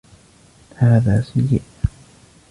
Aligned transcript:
هذا 0.75 1.21
سيئ. 1.21 1.59